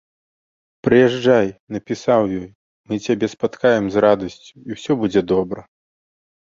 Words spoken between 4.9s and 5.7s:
будзе добра.